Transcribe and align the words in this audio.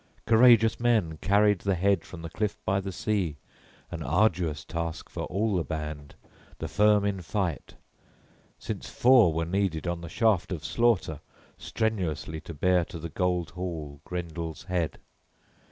Courageous 0.25 0.79
men 0.79 1.17
carried 1.17 1.59
the 1.59 1.75
head 1.75 2.03
from 2.05 2.23
the 2.23 2.29
cliff 2.31 2.57
by 2.65 2.79
the 2.81 2.91
sea, 2.91 3.37
an 3.91 4.01
arduous 4.01 4.65
task 4.65 5.09
for 5.11 5.25
all 5.25 5.55
the 5.55 5.63
band, 5.63 6.15
the 6.57 6.67
firm 6.67 7.05
in 7.05 7.21
fight, 7.21 7.75
since 8.57 8.89
four 8.89 9.31
were 9.31 9.45
needed 9.45 9.85
on 9.85 10.01
the 10.01 10.09
shaft 10.09 10.51
of 10.51 10.65
slaughter 10.65 11.19
{23d} 11.59 11.61
strenuously 11.63 12.41
to 12.41 12.53
bear 12.55 12.83
to 12.83 12.97
the 12.97 13.09
gold 13.09 13.51
hall 13.51 14.01
Grendel's 14.03 14.63
head. 14.63 14.97